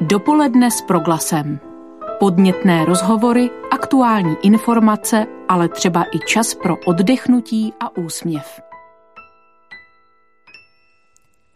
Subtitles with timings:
[0.00, 1.60] Dopoledne s proglasem.
[2.18, 8.60] Podnětné rozhovory, aktuální informace, ale třeba i čas pro oddechnutí a úsměv.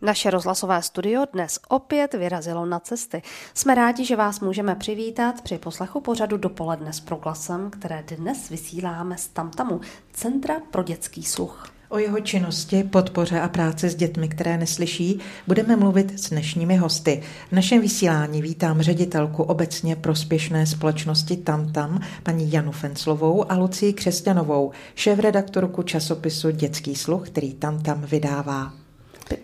[0.02, 3.22] Naše rozhlasové studio dnes opět vyrazilo na cesty.
[3.54, 9.18] Jsme rádi, že vás můžeme přivítat při poslechu pořadu Dopoledne s proglasem, které dnes vysíláme
[9.18, 9.80] z Tamtamu,
[10.12, 11.79] Centra pro dětský sluch.
[11.90, 17.22] O jeho činnosti, podpoře a práci s dětmi, které neslyší, budeme mluvit s dnešními hosty.
[17.48, 24.70] V našem vysílání vítám ředitelku obecně prospěšné společnosti Tamtam, paní Janu Fenslovou a Lucii Křesťanovou,
[24.94, 28.72] šéf-redaktorku časopisu Dětský sluch, který Tamtam vydává.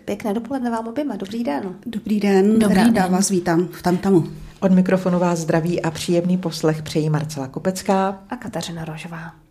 [0.05, 1.75] Pěkné dopoledne vám oběma, dobrý den.
[1.85, 3.11] Dobrý den, dobrý ráda den.
[3.11, 4.23] vás vítám v Tamtamu.
[4.59, 9.46] Od mikrofonu vás zdraví a příjemný poslech přejí Marcela Kopecká a Kateřina Rožová.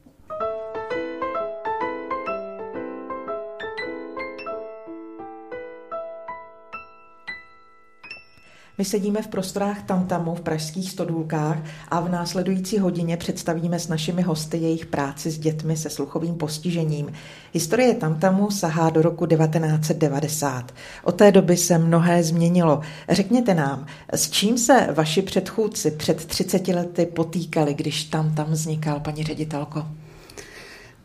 [8.78, 14.22] My sedíme v prostorách Tamtamu v pražských stodůlkách a v následující hodině představíme s našimi
[14.22, 17.12] hosty jejich práci s dětmi se sluchovým postižením.
[17.52, 20.74] Historie Tamtamu sahá do roku 1990.
[21.04, 22.80] Od té doby se mnohé změnilo.
[23.08, 29.24] Řekněte nám, s čím se vaši předchůdci před 30 lety potýkali, když Tamtam vznikal, paní
[29.24, 29.86] ředitelko?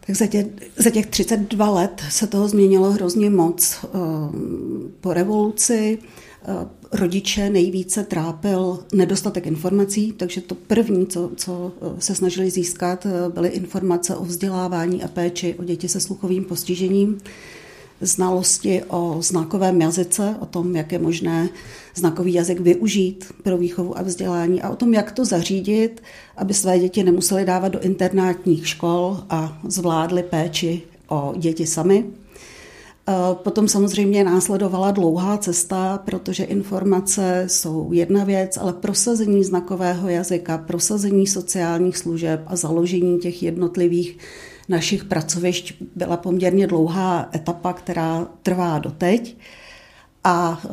[0.08, 0.46] Tak za, tě,
[0.78, 3.86] za těch 32 let se toho změnilo hrozně moc.
[3.94, 6.00] Ehm, po revoluci
[6.92, 13.30] rodiče nejvíce trápil nedostatek informací, takže to první, co, co eh, se snažili získat, eh,
[13.30, 17.18] byly informace o vzdělávání a péči o děti se sluchovým postižením,
[18.02, 21.50] znalosti o znakovém jazyce, o tom, jak je možné
[21.96, 26.04] znakový jazyk využít pro výchovu a vzdělání a o tom, jak to zařídit,
[26.38, 32.06] aby své děti nemuseli dávat do internátních škol a zvládli péči o děti sami.
[33.10, 33.14] Eh,
[33.44, 41.28] potom samozřejmě následovala dlouhá cesta, protože informace jsou jedna věc, ale prosazení znakového jazyka, prosazení
[41.28, 44.18] sociálních služeb a založení těch jednotlivých
[44.70, 49.38] našich pracovišť byla poměrně dlouhá etapa, která trvá doteď
[50.24, 50.70] a e,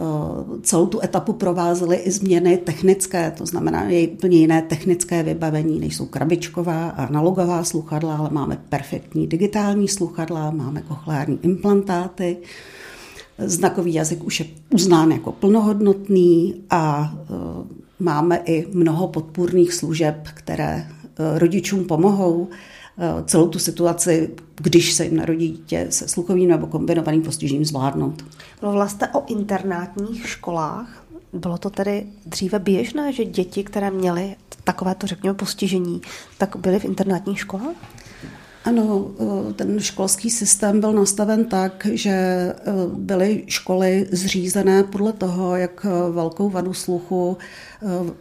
[0.63, 5.97] celou tu etapu provázely i změny technické, to znamená je úplně jiné technické vybavení, než
[5.97, 12.37] jsou krabičková a analogová sluchadla, ale máme perfektní digitální sluchadla, máme kochleární implantáty,
[13.39, 17.35] znakový jazyk už je uznán jako plnohodnotný a e,
[18.01, 22.49] máme i mnoho podpůrných služeb, které e, rodičům pomohou
[23.25, 28.25] celou tu situaci, když se jim narodí dítě se sluchovým nebo kombinovaným postižením zvládnout.
[28.63, 31.05] Mluvila jste o internátních školách.
[31.33, 36.01] Bylo to tedy dříve běžné, že děti, které měly takovéto, řekněme, postižení,
[36.39, 37.77] tak byly v internátních školách?
[38.69, 42.55] Ano, eh, ten školský systém byl nastaven tak, že eh,
[42.95, 47.37] byly školy zřízené podle toho, jak eh, velkou vadu sluchu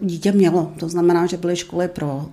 [0.02, 0.74] dítě mělo.
[0.80, 2.26] To znamená, že byly školy pro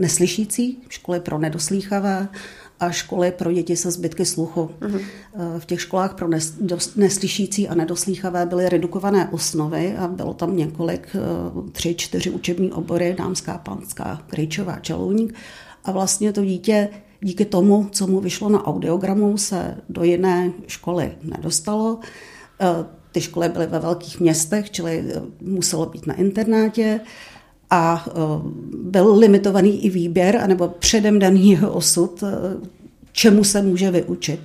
[0.00, 2.28] neslyšící, školy pro nedoslýchavé,
[2.80, 4.70] a školy pro děti se zbytky sluchu.
[4.80, 5.00] Uh-huh.
[5.58, 6.28] V těch školách pro
[6.96, 11.16] neslyšící a nedoslýchavé byly redukované osnovy a bylo tam několik,
[11.72, 15.34] tři, čtyři učební obory, dámská, pánská, krejčová, čelouník.
[15.84, 16.88] A vlastně to dítě
[17.20, 21.98] díky tomu, co mu vyšlo na audiogramu, se do jiné školy nedostalo.
[22.60, 22.66] E,
[23.12, 27.00] ty školy byly ve velkých městech, čili e, muselo být na internátě
[27.70, 28.12] a e,
[28.82, 32.24] byl limitovaný i výběr, anebo předem daný jeho osud,
[33.12, 34.40] čemu se může vyučit.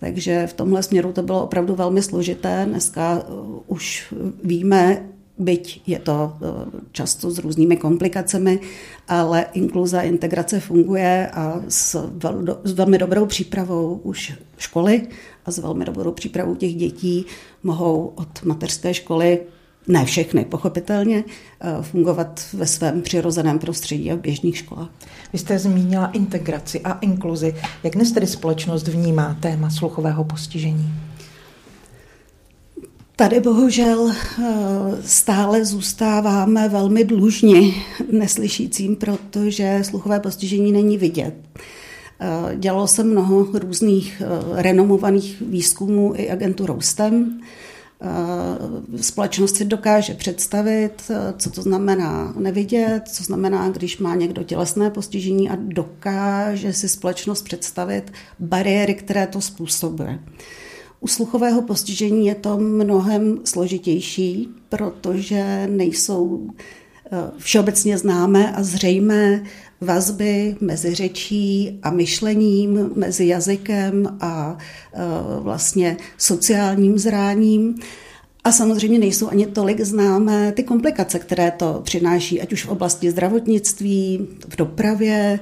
[0.00, 2.66] Takže v tomhle směru to bylo opravdu velmi složité.
[2.68, 3.22] Dneska
[3.66, 4.14] už
[4.44, 8.60] víme, byť je to eh, často s různými komplikacemi,
[9.08, 15.06] ale inkluze a integrace funguje a s, vel, s velmi dobrou přípravou už školy
[15.44, 17.26] a s velmi dobrou přípravou těch dětí
[17.62, 19.40] mohou od mateřské školy
[19.88, 21.24] ne všechny, pochopitelně,
[21.60, 24.88] eh, fungovat ve svém přirozeném prostředí a v běžných školách.
[25.32, 27.54] Vy jste zmínila integraci a inkluzi.
[27.82, 31.13] Jak dnes tedy společnost vnímá téma sluchového postižení?
[33.16, 34.44] Tady bohužel eh,
[35.04, 41.34] stále zůstáváme velmi dlužni neslyšícím, protože sluchové postižení není vidět.
[42.20, 47.40] Eh, dělalo se mnoho různých eh, renomovaných výzkumů i agenturou STEM.
[49.00, 55.50] Společnost si dokáže představit, co to znamená nevidět, co znamená, když má někdo tělesné postižení
[55.50, 60.18] a dokáže si společnost představit bariéry, které to způsobuje.
[61.04, 69.44] U sluchového postižení je to mnohem složitější, protože nejsou eh, všeobecně známé a zřejmé
[69.80, 74.58] vazby mezi řečí a myšlením, mezi jazykem a
[74.94, 74.98] eh,
[75.40, 77.74] vlastně sociálním zráním.
[78.44, 83.10] A samozřejmě nejsou ani tolik známé ty komplikace, které to přináší, ať už v oblasti
[83.10, 85.40] zdravotnictví, v dopravě,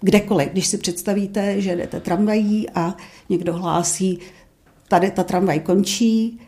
[0.00, 0.48] kdekoliv.
[0.52, 2.96] Když si představíte, že jdete tramvají a
[3.28, 4.18] někdo hlásí,
[4.88, 6.40] tady ta tramvaj končí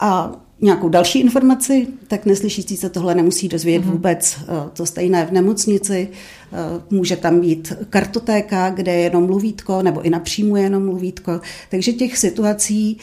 [0.00, 3.90] a nějakou další informaci, tak neslyšící se tohle nemusí dozvědět mm-hmm.
[3.90, 4.38] vůbec.
[4.40, 6.08] Eh, to stejné v nemocnici.
[6.52, 6.56] Eh,
[6.90, 11.40] může tam být kartotéka, kde je jenom mluvítko, nebo i napřímo je jenom mluvítko.
[11.70, 12.98] Takže těch situací,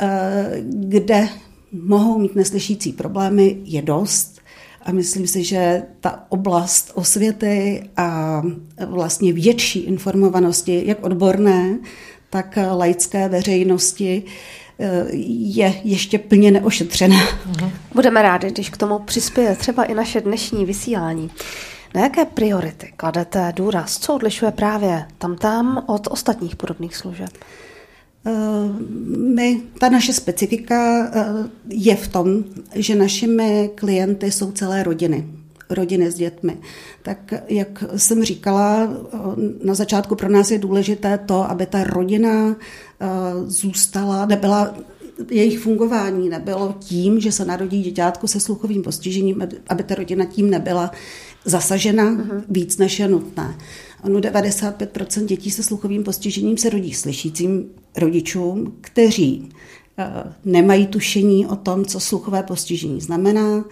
[0.00, 1.28] eh, kde
[1.72, 4.37] mohou mít neslyšící problémy, je dost.
[4.88, 8.42] A myslím si, že ta oblast osvěty a
[8.86, 11.78] vlastně větší informovanosti, jak odborné,
[12.30, 14.22] tak laické veřejnosti,
[15.28, 17.20] je ještě plně neošetřená.
[17.94, 21.30] Budeme rádi, když k tomu přispěje třeba i naše dnešní vysílání.
[21.94, 23.98] Na jaké priority kladete důraz?
[23.98, 27.30] Co odlišuje právě tam tam od ostatních podobných služeb?
[28.26, 28.30] Eh,
[29.16, 32.44] my, ta naše specifika eh, je v tom,
[32.74, 35.26] že našimi klienty jsou celé rodiny
[35.70, 36.56] rodiny s dětmi.
[37.02, 38.88] Tak jak jsem říkala,
[39.64, 42.56] na začátku pro nás je důležité to, aby ta rodina
[43.00, 43.06] eh,
[43.46, 44.74] zůstala, nebyla
[45.30, 50.50] jejich fungování nebylo tím, že se narodí děťátko se sluchovým postižením, aby ta rodina tím
[50.50, 50.90] nebyla
[51.44, 52.42] zasažena uh-huh.
[52.48, 53.54] víc, než je nutné.
[54.04, 61.56] Ono 95% dětí se sluchovým postižením se rodí slyšícím rodičům, kteří uh, nemají tušení o
[61.56, 63.64] tom, co sluchové postižení znamená,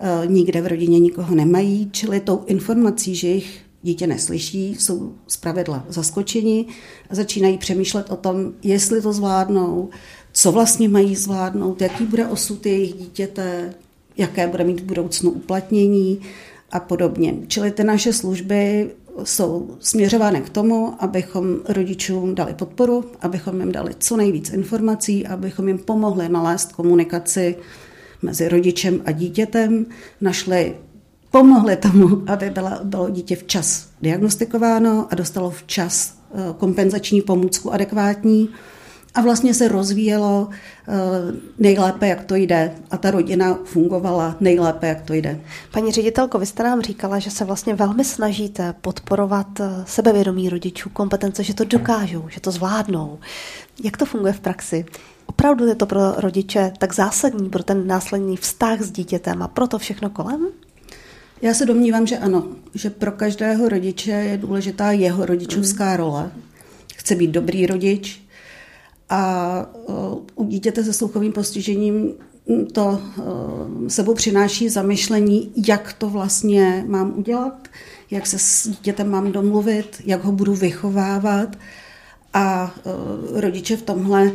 [0.00, 5.84] Eh, nikde v rodině nikoho nemají, čili tou informací, že jich dítě neslyší, jsou zpravidla
[5.88, 6.66] zaskočeni
[7.10, 9.88] a začínají přemýšlet o tom, jestli to zvládnou,
[10.32, 13.74] co vlastně mají zvládnout, jaký bude osud jejich dítěte,
[14.16, 16.20] jaké bude mít v budoucnu uplatnění
[16.70, 17.34] a podobně.
[17.48, 18.90] Čili ty naše služby
[19.24, 25.68] jsou směřovány k tomu, abychom rodičům dali podporu, abychom jim dali co nejvíc informací, abychom
[25.68, 27.56] jim pomohli nalézt komunikaci
[28.22, 29.86] mezi rodičem a dítětem,
[30.20, 30.76] našli,
[31.30, 38.48] pomohli tomu, aby byla, bylo dítě včas diagnostikováno a dostalo včas eh, kompenzační pomůcku adekvátní
[39.14, 40.92] a vlastně se rozvíjelo eh,
[41.58, 42.72] nejlépe, jak to jde.
[42.90, 45.40] A ta rodina fungovala nejlépe, jak to jde.
[45.72, 50.90] Paní ředitelko, vy jste nám říkala, že se vlastně velmi snažíte podporovat eh, sebevědomí rodičů,
[50.90, 53.18] kompetence, že to dokážou, že to zvládnou.
[53.84, 54.84] Jak to funguje v praxi?
[55.26, 59.66] Opravdu je to pro rodiče tak zásadní pro ten následný vztah s dítětem a pro
[59.66, 60.46] to všechno kolem?
[61.42, 65.96] Já se domnívám, že ano, že pro každého rodiče je důležitá jeho rodičovská mm.
[65.96, 66.30] role.
[66.96, 68.27] Chce být dobrý rodič
[69.10, 69.66] a
[70.34, 72.12] u dítěte se sluchovým postižením
[72.72, 73.00] to
[73.88, 77.68] sebou přináší zamyšlení, jak to vlastně mám udělat,
[78.10, 81.56] jak se s dítětem mám domluvit, jak ho budu vychovávat.
[82.34, 84.32] A e, rodiče v tomhle e,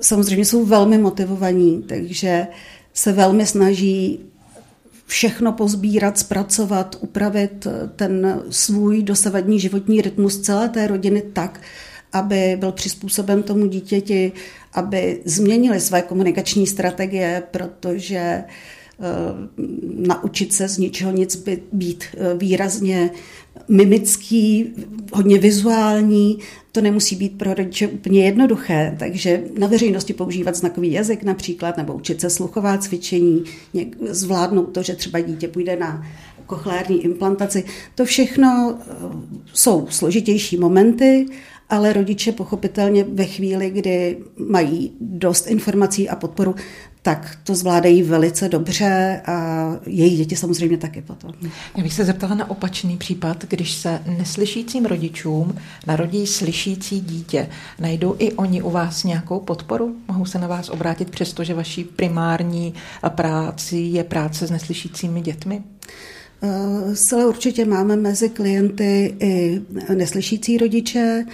[0.00, 2.46] samozřejmě jsou velmi motivovaní, takže
[2.94, 4.20] se velmi snaží
[5.06, 7.66] všechno pozbírat, zpracovat, upravit
[7.96, 11.60] ten svůj dosavadní životní rytmus celé té rodiny tak,
[12.12, 14.32] aby byl přizpůsoben tomu dítěti,
[14.72, 18.44] aby změnili své komunikační strategie, protože
[18.98, 22.04] uh, naučit se z ničeho nic být
[22.36, 23.10] výrazně
[23.68, 24.72] mimický,
[25.12, 26.38] hodně vizuální,
[26.72, 31.94] to nemusí být pro rodiče úplně jednoduché, takže na veřejnosti používat znakový jazyk například, nebo
[31.94, 33.44] učit se sluchová cvičení,
[34.00, 36.06] zvládnout to, že třeba dítě půjde na
[36.46, 37.64] kochleární implantaci.
[37.94, 38.94] To všechno eh,
[39.52, 41.26] jsou složitější momenty,
[41.72, 46.54] ale rodiče pochopitelně ve chvíli, kdy mají dost informací a podporu,
[47.02, 51.32] tak to zvládají velice dobře a její děti samozřejmě taky potom.
[51.76, 55.54] Já bych se zeptala na opačný případ, když se neslyšícím rodičům
[55.86, 57.48] narodí slyšící dítě.
[57.80, 59.96] Najdou i oni u vás nějakou podporu?
[60.08, 62.74] Mohou se na vás obrátit přesto, že vaší primární
[63.08, 65.62] práci je práce s neslyšícími dětmi?
[66.94, 69.60] Zcela určitě máme mezi klienty i
[69.94, 71.26] neslyšící rodiče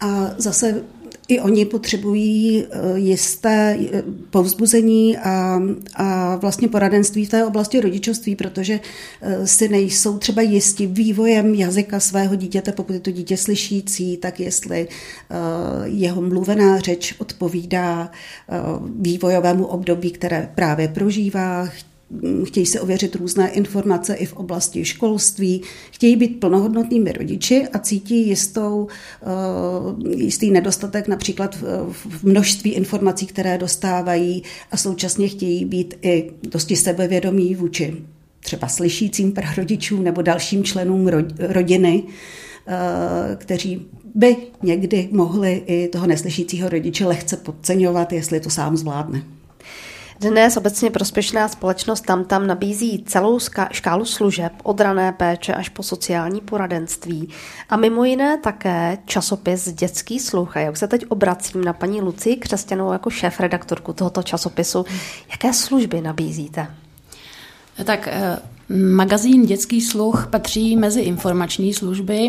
[0.00, 0.82] a zase
[1.28, 5.60] i oni potřebují eh, jisté eh, povzbuzení a,
[5.94, 8.80] a vlastně poradenství v té oblasti rodičovství, protože
[9.22, 14.40] eh, si nejsou třeba jistí vývojem jazyka svého dítěte, pokud je to dítě slyšící, tak
[14.40, 14.88] jestli
[15.84, 18.10] jeho mluvená řeč odpovídá
[19.00, 21.68] vývojovému období, které právě prožívá,
[22.44, 28.28] chtějí se ověřit různé informace i v oblasti školství, chtějí být plnohodnotnými rodiči a cítí
[28.28, 28.88] jistou,
[29.22, 31.56] eh, jistý nedostatek například
[31.90, 37.96] v množství informací, které dostávají a současně chtějí být i dosti sebevědomí vůči
[38.40, 42.02] třeba slyšícím prarodičům nebo dalším členům rodiny,
[42.66, 49.37] eh, kteří by někdy mohli i toho neslyšícího rodiče lehce podceňovat, jestli to sám zvládne.
[50.20, 53.38] Dnes obecně prospěšná společnost Tamtam nabízí celou
[53.72, 57.28] škálu služeb od rané péče až po sociální poradenství
[57.70, 60.56] a mimo jiné také časopis Dětský sluch.
[60.56, 64.84] A jak se teď obracím na paní Lucii Křesťanovou jako šéf-redaktorku tohoto časopisu,
[65.30, 66.66] jaké služby nabízíte?
[67.84, 68.38] Tak eh,
[68.74, 72.28] magazín Dětský sluch patří mezi informační služby.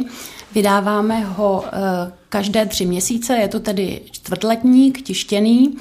[0.56, 5.78] Vydáváme ho eh, každé tři měsíce, je to tedy čtvrtletník, tištěný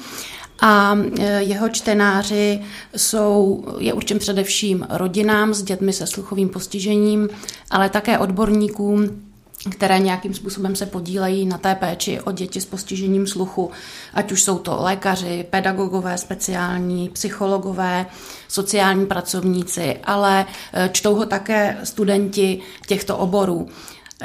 [0.61, 2.61] a e, jeho čtenáři
[2.97, 7.29] jsou, je určen především rodinám s dětmi se sluchovým postižením,
[7.71, 9.23] ale také odborníkům,
[9.71, 13.71] které nějakým způsobem se podílejí na té péči o děti s postižením sluchu,
[14.15, 18.07] ať už jsou to lékaři, pedagogové speciální, psychologové,
[18.49, 23.69] sociální pracovníci, ale e, čtou ho také studenti těchto oborů.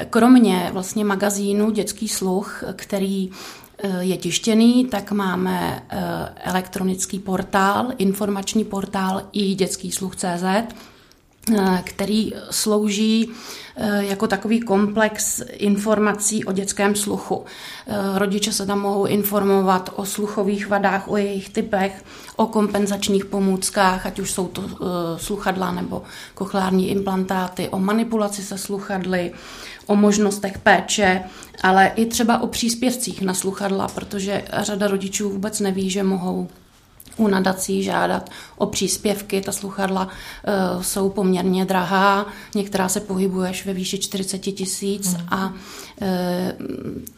[0.10, 3.30] Kromě vlastně magazínu Dětský sluch, který
[4.00, 5.98] je tištěný, tak máme eh,
[6.36, 13.30] elektronický portál, informační portál i dětský sluch.cz, eh, který slouží
[14.00, 17.46] jako takový komplex informací o dětském sluchu.
[18.15, 22.03] Rodiče se tam mohou informovat o sluchových vadách, o jejich typech,
[22.36, 24.63] o kompenzačních pomůckách, ať už jsou to
[25.18, 26.03] sluchadla nebo
[26.34, 29.32] kochlární implantáty, o manipulaci se sluchadly,
[29.86, 31.24] o možnostech péče,
[31.62, 36.48] ale i třeba o příspěvcích na sluchadla, protože řada rodičů vůbec neví, že mohou
[37.17, 39.41] u nadací žádat o příspěvky.
[39.41, 45.27] Ta sluchadla uh, jsou poměrně drahá, některá se pohybuje až ve výši 40 tisíc mm.
[45.29, 46.08] a uh,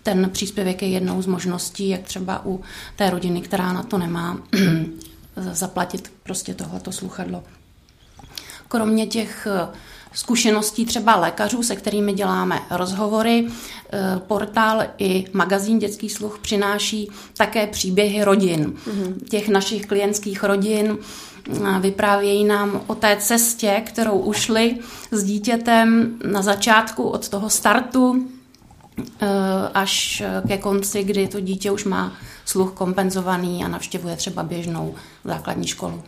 [0.04, 2.62] ten příspěvek je jednou z možností, jak třeba u
[2.96, 4.38] té rodiny, která na to nemá,
[5.52, 7.44] zaplatit prostě tohleto sluchadlo.
[8.68, 9.76] Kromě těch uh,
[10.16, 13.48] zkušeností třeba lékařů, se kterými děláme rozhovory.
[13.48, 19.14] E, portál i magazín Dětský sluch přináší také příběhy rodin, mm-hmm.
[19.30, 20.98] těch našich klientských rodin.
[21.80, 24.78] Vyprávějí nám o té cestě, kterou ušli
[25.12, 28.28] s dítětem na začátku od toho startu
[29.22, 29.28] e,
[29.74, 32.14] až ke konci, kdy to dítě už má
[32.46, 36.04] sluch kompenzovaný a navštěvuje třeba běžnou základní školu.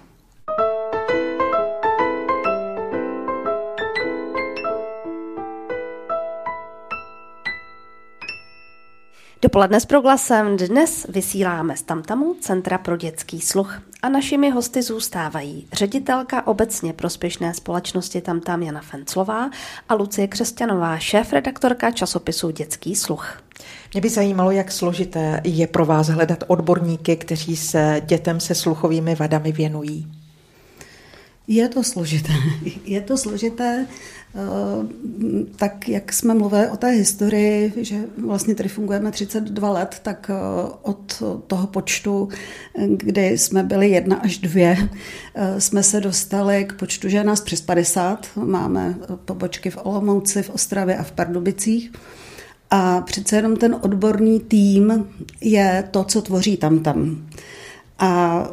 [9.41, 15.67] Dopoledne s proglasem dnes vysíláme z Tamtamu Centra pro dětský sluch a našimi hosty zůstávají
[15.73, 19.49] ředitelka obecně prospěšné společnosti Tamtam Jana Fenclová
[19.89, 23.41] a Lucie Křesťanová, šéf-redaktorka časopisu Dětský sluch.
[23.93, 29.15] Mě by zajímalo, jak složité je pro vás hledat odborníky, kteří se dětem se sluchovými
[29.15, 30.16] vadami věnují.
[31.47, 32.33] Je to složité.
[32.85, 34.39] Je to složité, eh,
[35.55, 40.33] tak jak jsme mluvili o té historii, že vlastně tady fungujeme 32 let, tak eh,
[40.81, 42.29] od toho počtu,
[42.87, 44.89] kdy jsme byli jedna až dvě,
[45.35, 48.27] eh, jsme se dostali k počtu, že nás přes 50.
[48.35, 51.91] Máme pobočky v Olomouci, v Ostravě a v Pardubicích.
[52.71, 55.07] A přece jenom ten odborný tým
[55.41, 57.27] je to, co tvoří tam tam.
[57.99, 58.43] A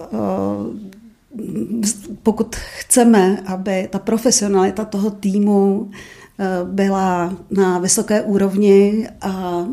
[2.22, 9.64] pokud chceme, aby ta profesionalita toho týmu eh, byla na vysoké úrovni a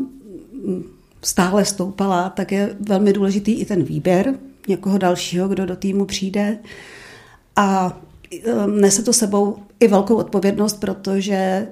[1.22, 4.34] stále stoupala, tak je velmi důležitý i ten výběr
[4.68, 6.58] někoho dalšího, kdo do týmu přijde.
[7.56, 8.00] A
[8.44, 11.68] eh, nese to sebou i velkou odpovědnost, protože eh,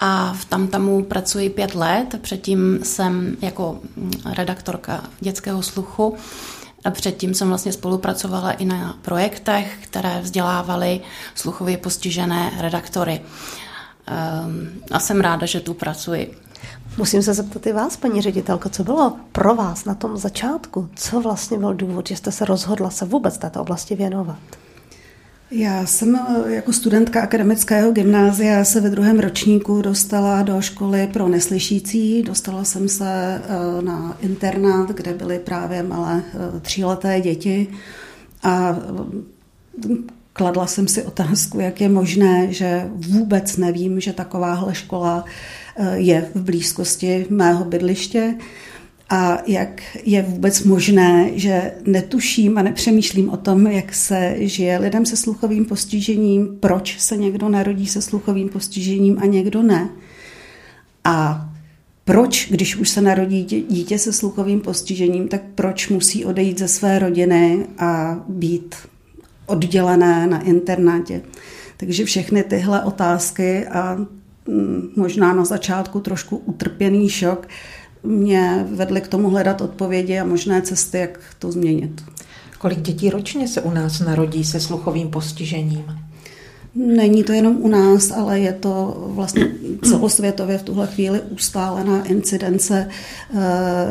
[0.00, 2.14] A v Tamtamu pracuji pět let.
[2.20, 3.78] Předtím jsem jako
[4.34, 6.16] redaktorka dětského sluchu
[6.84, 11.00] a předtím jsem vlastně spolupracovala i na projektech, které vzdělávaly
[11.34, 13.20] sluchově postižené redaktory.
[14.06, 16.36] Ehm, a jsem ráda, že tu pracuji.
[16.98, 20.88] Musím se zeptat i vás, paní ředitelko, co bylo pro vás na tom začátku?
[20.94, 24.38] Co vlastně byl důvod, že jste se rozhodla se vůbec této oblasti věnovat?
[25.52, 31.28] Já jsem eh, jako studentka akademického gymnázia se ve druhém ročníku dostala do školy pro
[31.28, 32.22] neslyšící.
[32.22, 37.68] Dostala jsem se eh, na internát, kde byly právě malé eh, tříleté děti
[38.42, 38.78] a
[40.32, 45.24] kladla jsem si otázku, jak je možné, že vůbec nevím, že takováhle škola
[45.94, 48.34] je v blízkosti mého bydliště
[49.10, 55.06] a jak je vůbec možné, že netuším a nepřemýšlím o tom, jak se žije lidem
[55.06, 59.88] se sluchovým postižením, proč se někdo narodí se sluchovým postižením a někdo ne.
[61.04, 61.48] A
[62.04, 66.98] proč, když už se narodí dítě se sluchovým postižením, tak proč musí odejít ze své
[66.98, 68.74] rodiny a být
[69.46, 71.22] oddělené na internátě.
[71.76, 73.94] Takže všechny tyhle otázky a
[74.48, 77.48] mm, možná na začátku trošku utrpěný šok
[78.02, 82.04] mě vedly k tomu hledat odpovědi a možné cesty, jak to změnit.
[82.58, 86.09] Kolik dětí ročně se u nás narodí se sluchovým postižením?
[86.74, 92.88] Není to jenom u nás, ale je to vlastně celosvětově v tuhle chvíli ustálená incidence
[92.88, 93.38] eh,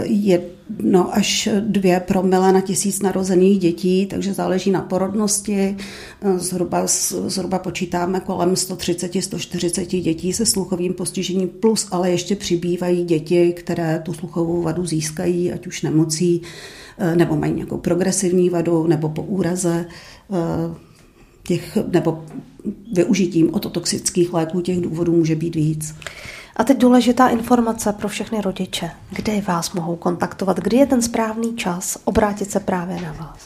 [0.03, 5.77] jedno až dvě promile na tisíc narozených dětí, takže záleží na porodnosti.
[6.21, 6.81] Eh, zhruba,
[7.27, 14.13] zhruba počítáme kolem 130-140 dětí se sluchovým postižením, plus ale ještě přibývají děti, které tu
[14.13, 16.41] sluchovou vadu získají, ať už nemocí,
[16.97, 19.85] eh, nebo mají nějakou progresivní vadu, nebo po úraze
[21.49, 22.23] těch, nebo
[22.93, 25.95] využitím ototoxických léků těch důvodů může být víc.
[26.55, 28.89] A teď důležitá informace pro všechny rodiče.
[29.15, 30.59] Kde vás mohou kontaktovat?
[30.59, 33.39] Kdy je ten správný čas obrátit se právě na vás?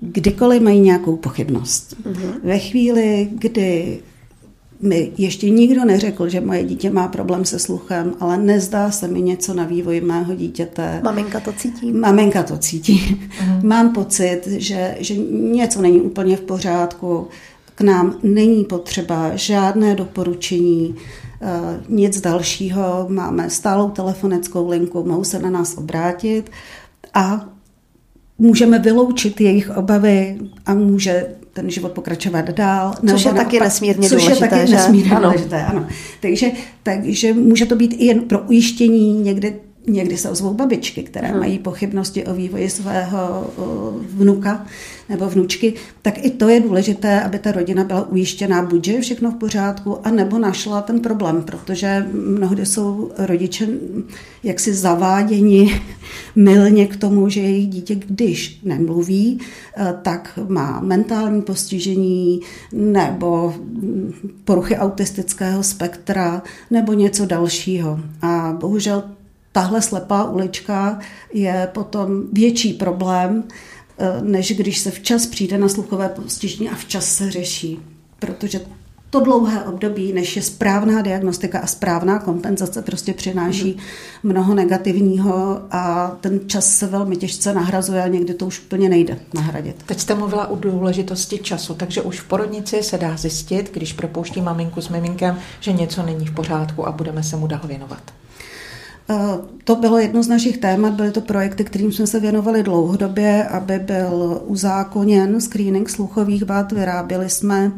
[0.00, 1.96] Kdykoliv mají nějakou pochybnost.
[2.04, 2.32] Uh-huh.
[2.44, 3.98] Ve chvíli, kdy
[4.80, 9.22] mi ještě nikdo neřekl, že moje dítě má problém se sluchem, ale nezdá se mi
[9.22, 11.00] něco na vývoji mého dítěte.
[11.04, 11.92] Maminka to cítí.
[11.92, 12.94] Maminka to cítí.
[12.94, 13.64] Uh-huh.
[13.64, 17.28] Mám pocit, že, že něco není úplně v pořádku,
[17.78, 20.94] k nám není potřeba žádné doporučení,
[21.42, 23.06] eh, nic dalšího.
[23.08, 26.50] Máme stálou telefonickou linku, mohou se na nás obrátit
[27.14, 27.48] a
[28.38, 32.94] můžeme vyloučit jejich obavy a může ten život pokračovat dál.
[33.10, 34.34] Což je taky nesmírně což důležité.
[34.34, 34.76] Což je taky že?
[34.76, 35.28] nesmírně ano.
[35.28, 35.86] důležité, ano.
[36.20, 36.50] Takže,
[36.82, 39.54] takže může to být i jen pro ujištění někdy
[39.86, 41.38] Někdy se ozvou babičky, které hmm.
[41.38, 43.50] mají pochybnosti o vývoji svého
[44.00, 44.66] vnuka
[45.08, 49.00] nebo vnučky, tak i to je důležité, aby ta rodina byla ujištěná, buď že je
[49.00, 53.68] všechno v pořádku, anebo našla ten problém, protože mnohdy jsou rodiče
[54.42, 55.80] jaksi zaváděni
[56.36, 59.40] milně k tomu, že jejich dítě, když nemluví,
[59.76, 62.40] eh, tak má mentální postižení
[62.72, 63.54] nebo
[64.44, 68.00] poruchy autistického spektra nebo něco dalšího.
[68.22, 69.02] A bohužel
[69.52, 70.98] tahle slepá ulička
[71.32, 73.44] je potom větší problém,
[73.98, 77.78] eh, než když se včas přijde na sluchové postižení a včas se řeší.
[78.18, 78.60] Protože
[79.10, 83.76] to dlouhé období, než je správná diagnostika a správná kompenzace, prostě přináší
[84.22, 89.18] mnoho negativního a ten čas se velmi těžce nahrazuje a někdy to už úplně nejde
[89.34, 89.82] nahradit.
[89.86, 94.40] Teď jste mluvila o důležitosti času, takže už v porodnici se dá zjistit, když propouští
[94.40, 98.02] maminku s miminkem, že něco není v pořádku a budeme se mu dál věnovat.
[99.10, 103.44] Eh, to bylo jedno z našich témat, byly to projekty, kterým jsme se věnovali dlouhodobě,
[103.44, 106.72] aby byl uzákoněn screening sluchových vad.
[106.72, 107.72] Vyráběli jsme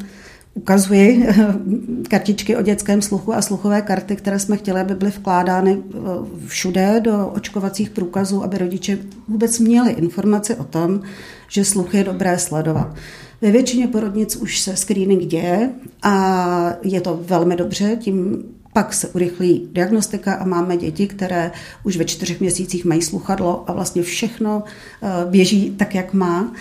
[0.54, 1.28] ukazuji
[2.08, 5.98] kartičky o dětském sluchu a sluchové karty, které jsme chtěli, aby byly vkládány eh,
[6.46, 11.00] všude do očkovacích průkazů, aby rodiče vůbec měli informaci o tom,
[11.48, 12.94] že sluch je dobré sledovat.
[13.42, 15.70] Ve většině porodnic už se screening děje
[16.02, 21.50] a je to velmi dobře, tím pak se urychlí diagnostika a máme děti, které
[21.84, 24.62] už ve čtyřech měsících mají sluchadlo a vlastně všechno
[25.02, 26.52] eh, běží tak, jak má.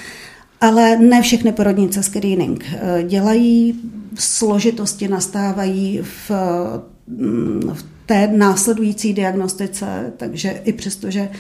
[0.62, 3.80] Ale ne všechny porodnice screening eh, dělají,
[4.16, 6.32] složitosti nastávají v,
[7.08, 11.32] mm, v té následující diagnostice, takže i přesto, že eh,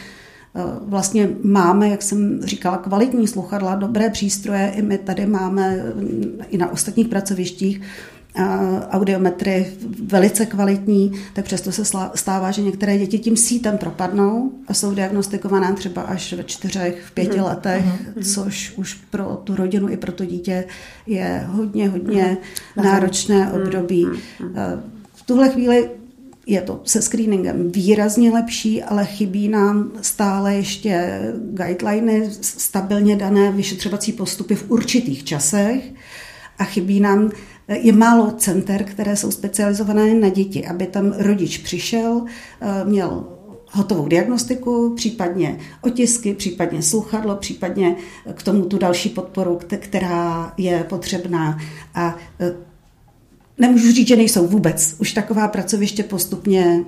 [0.82, 6.58] vlastně máme, jak jsem říkala, kvalitní sluchadla, dobré přístroje, i my tady máme mm, i
[6.58, 7.82] na ostatních pracovištích
[8.90, 9.68] audiometry
[10.06, 11.84] velice kvalitní, tak přesto se
[12.16, 17.12] stává, že některé děti tím sítem propadnou a jsou diagnostikované třeba až ve čtyřech, v
[17.12, 17.44] pěti mm.
[17.44, 18.24] letech, mm.
[18.24, 20.66] což už pro tu rodinu i pro to dítě
[21.08, 22.38] je hodně, hodně
[22.78, 22.84] mm.
[22.84, 24.08] náročné období.
[25.14, 25.90] V tuhle chvíli
[26.46, 31.22] je to se screeningem výrazně lepší, ale chybí nám stále ještě
[31.54, 35.94] guideliny, stabilně dané vyšetřovací postupy v určitých časech
[36.58, 37.32] a chybí nám
[37.70, 42.26] je málo center, které jsou specializované na děti, aby tam rodič přišel,
[42.62, 43.24] eh, měl
[43.72, 47.96] hotovou diagnostiku, případně otisky, případně sluchadlo, případně
[48.34, 51.60] k tomu tu další podporu, která je potřebná.
[51.96, 52.56] A eh,
[53.58, 54.96] nemůžu říct, že nejsou vůbec.
[55.00, 56.84] Už taková pracoviště postupně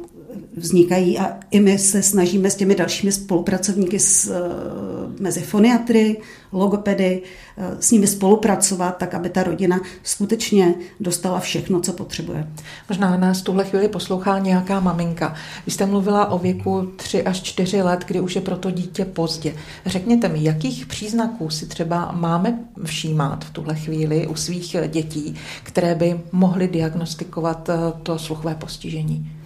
[0.57, 6.17] vznikají a i my se snažíme s těmi dalšími spolupracovníky s, eh, mezi foniatry,
[6.51, 7.21] logopedy,
[7.57, 12.47] eh, s nimi spolupracovat, tak aby ta rodina skutečně dostala všechno, co potřebuje.
[12.89, 15.35] Možná nás v tuhle chvíli poslouchá nějaká maminka.
[15.65, 19.05] Vy jste mluvila o věku 3 až 4 let, kdy už je pro to dítě
[19.05, 19.53] pozdě.
[19.85, 25.95] Řekněte mi, jakých příznaků si třeba máme všímat v tuhle chvíli u svých dětí, které
[25.95, 29.40] by mohly diagnostikovat eh, to sluchové postižení?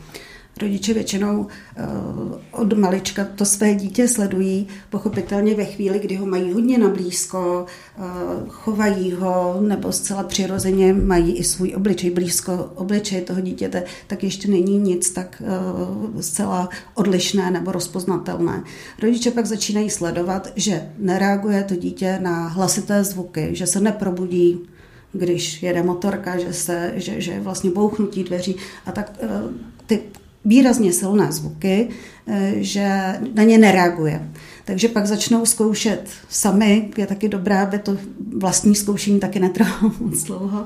[0.61, 1.83] Rodiče většinou eh,
[2.51, 7.65] od malička to své dítě sledují, pochopitelně ve chvíli, kdy ho mají hodně nablízko,
[7.97, 8.01] eh,
[8.47, 14.47] chovají ho, nebo zcela přirozeně mají i svůj obličej blízko obličej toho dítěte, tak ještě
[14.47, 18.63] není nic tak eh, zcela odlišné nebo rozpoznatelné.
[19.01, 24.59] Rodiče pak začínají sledovat, že nereaguje to dítě na hlasité zvuky, že se neprobudí
[25.17, 29.11] když jede motorka, že, se, že, že vlastně bouchnutí dveří a tak
[29.85, 30.01] ty
[30.45, 31.89] výrazně silné zvuky,
[32.27, 34.29] eh, že na ně nereaguje.
[34.65, 37.97] Takže pak začnou zkoušet sami, je taky dobré, aby to
[38.37, 40.65] vlastní zkoušení taky netrvalo moc dlouho,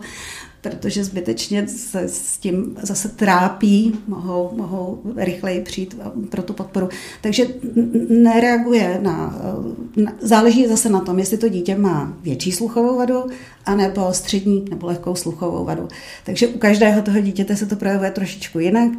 [0.61, 5.97] protože zbytečně se s tím zase trápí, mohou, mohou rychleji přijít
[6.29, 6.89] pro tu podporu.
[7.21, 7.47] Takže
[8.09, 9.41] nereaguje na,
[9.95, 13.23] na, záleží zase na tom, jestli to dítě má větší sluchovou vadu,
[13.65, 15.87] anebo střední nebo lehkou sluchovou vadu.
[16.23, 18.91] Takže u každého toho dítěte se to projevuje trošičku jinak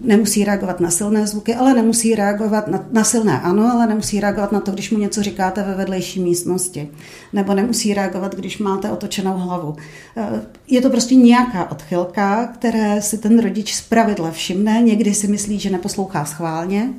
[0.00, 4.52] nemusí reagovat na silné zvuky, ale nemusí reagovat na, na silné ano, ale nemusí reagovat
[4.52, 6.88] na to, když mu něco říkáte ve vedlejší místnosti.
[7.32, 9.76] Nebo nemusí reagovat, když máte otočenou hlavu.
[10.16, 14.82] Eh, je to prostě nějaká odchylka, které si ten rodič z pravidla všimne.
[14.82, 16.90] Někdy si myslí, že neposlouchá schválně,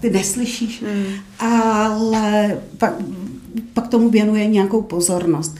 [0.00, 1.04] ty neslyšíš, hmm.
[1.38, 2.92] ale pak,
[3.74, 5.56] pak tomu věnuje nějakou pozornost.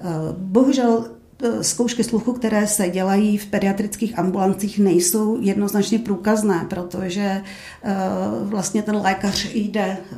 [0.00, 0.04] Eh,
[0.38, 1.17] bohužel
[1.62, 7.42] zkoušky sluchu, které se dělají v pediatrických ambulancích, nejsou jednoznačně průkazné, protože
[7.82, 7.94] eh,
[8.42, 10.16] vlastně ten lékař jde eh,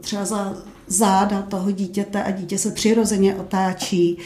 [0.00, 0.56] třeba za
[0.86, 4.18] záda toho dítěte a dítě se přirozeně otáčí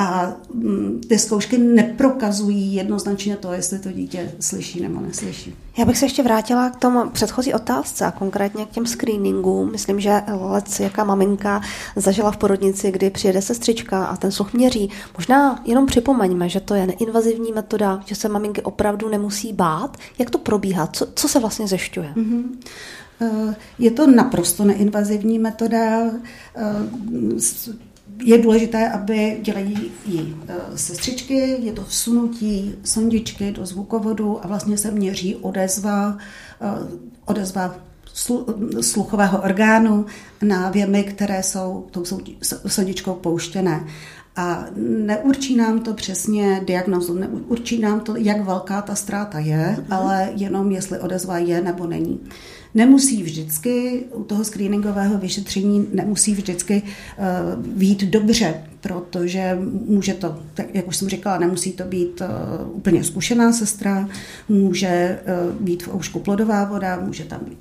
[0.00, 5.54] a mm, ty zkoušky neprokazují jednoznačně to, jestli to dítě slyší nebo neslyší.
[5.78, 9.72] Já bych se ještě vrátila k tomu předchozí otázce a konkrétně k těm screeningům.
[9.72, 11.60] Myslím, že lec, jaká maminka
[11.96, 14.90] zažila v porodnici, kdy přijede sestřička a ten sluch měří.
[15.16, 19.96] Možná jenom připomeňme, že to je neinvazivní metoda, že se maminky opravdu nemusí bát.
[20.18, 20.86] Jak to probíhá?
[20.86, 22.12] Co, co se vlastně zešťuje?
[22.16, 22.42] Mm-hmm.
[23.78, 26.02] Je to naprosto neinvazivní metoda
[28.22, 34.78] je důležité, aby dělají i e, sestřičky, je to vsunutí sondičky do zvukovodu a vlastně
[34.78, 36.18] se měří odezva,
[36.60, 37.74] e, odezva
[38.80, 40.06] sluchového orgánu
[40.42, 42.04] na věmy, které jsou tou
[42.66, 43.84] sondičkou pouštěné.
[44.36, 49.96] A neurčí nám to přesně diagnozu, neurčí nám to, jak velká ta ztráta je, mm-hmm.
[49.96, 52.20] ale jenom jestli odezva je nebo není.
[52.78, 56.82] Nemusí vždycky u toho screeningového vyšetření nemusí vždycky
[57.58, 63.04] být dobře, protože může to, tak jak už jsem říkala, nemusí to být uh, úplně
[63.04, 64.08] zkušená sestra,
[64.48, 67.58] může uh, být v oušku plodová voda, může tam být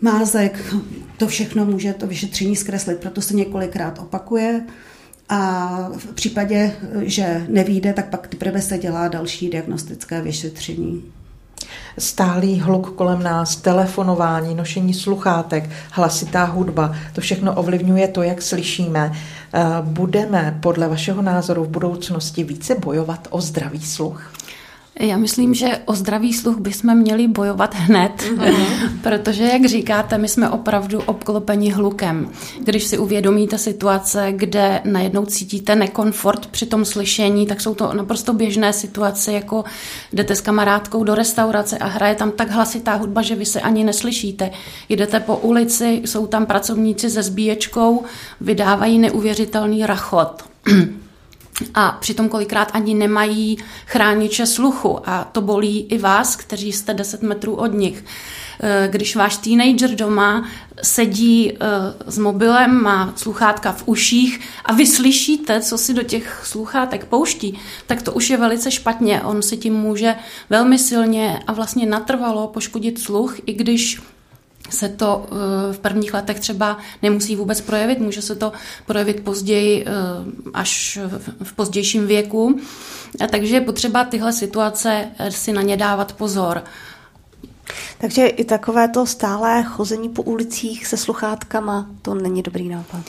[0.00, 0.74] mázek,
[1.18, 4.66] to všechno může to vyšetření zkreslit, proto se několikrát opakuje.
[5.28, 11.04] A v případě, že nevíde, tak pak teprve se dělá další diagnostické vyšetření
[11.98, 19.12] stálý hluk kolem nás, telefonování, nošení sluchátek, hlasitá hudba, to všechno ovlivňuje to, jak slyšíme.
[19.12, 24.32] Eh, budeme podle vašeho názoru v budoucnosti více bojovat o zdravý sluch?
[25.00, 28.98] Já myslím, že o zdravý sluch bychom měli bojovat hned, mm-hmm.
[29.02, 32.30] protože, jak říkáte, my jsme opravdu obklopeni hlukem.
[32.60, 38.32] Když si uvědomíte situace, kde najednou cítíte nekomfort při tom slyšení, tak jsou to naprosto
[38.32, 39.64] běžné situace, jako
[40.12, 43.84] jdete s kamarádkou do restaurace a hraje tam tak hlasitá hudba, že vy se ani
[43.84, 44.50] neslyšíte.
[44.88, 48.04] Jdete po ulici, jsou tam pracovníci se zbíječkou,
[48.40, 50.44] vydávají neuvěřitelný rachot.
[51.74, 57.22] a přitom kolikrát ani nemají chrániče sluchu a to bolí i vás, kteří jste 10
[57.22, 58.04] metrů od nich.
[58.60, 60.48] eh, když váš teenager doma
[60.82, 61.56] sedí eh,
[62.06, 67.58] s mobilem, má sluchátka v uších a vy slyšíte, co si do těch sluchátek pouští,
[67.86, 69.22] tak to už je velice špatně.
[69.22, 70.14] On si tím může
[70.50, 74.00] velmi silně a vlastně natrvalo poškodit sluch, i když
[74.70, 78.52] se to eh, v prvních letech třeba nemusí vůbec projevit, může se to
[78.86, 79.86] projevit později,
[80.54, 80.98] až
[81.42, 82.60] v pozdějším věku.
[83.30, 86.62] Takže je potřeba tyhle situace si na ně dávat pozor.
[87.98, 93.00] Takže i takové to stálé chození po ulicích se sluchátkama, to není dobrý nápad.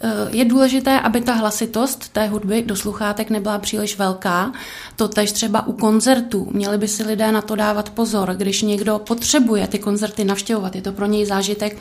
[0.00, 4.52] Eh, je důležité, aby ta hlasitost té hudby do sluchátek nebyla příliš velká.
[4.96, 6.48] To tež třeba u koncertů.
[6.52, 8.34] Měli by si lidé na to dávat pozor.
[8.34, 11.78] Když někdo potřebuje ty koncerty navštěvovat, je to pro něj zážitek,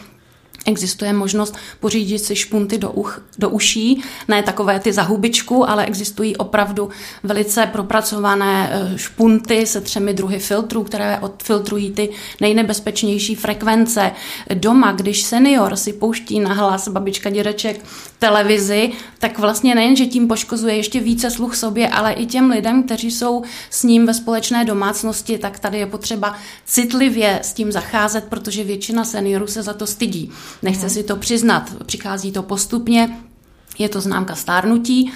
[0.66, 5.86] Existuje možnost pořídit si špunty do, uch, do uší, ne takové ty za hubičku, ale
[5.86, 6.90] existují opravdu
[7.24, 12.10] velice propracované eh, špunty se třemi druhy filtrů, které odfiltrují ty
[12.42, 14.12] nejnebezpečnější frekvence.
[14.54, 17.86] Doma, když senior si pouští na hlas babička dědeček
[18.20, 22.84] televizi, tak vlastně nejen, že tím poškozuje ještě více sluch sobě, ale i těm lidem,
[22.84, 28.24] kteří jsou s ním ve společné domácnosti, tak tady je potřeba citlivě s tím zacházet,
[28.24, 31.84] protože většina seniorů se za to stydí nechce si to přiznat.
[31.86, 33.18] Přichází to postupně,
[33.80, 35.12] je to známka stárnutí,